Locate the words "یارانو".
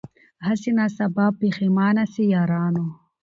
2.35-2.85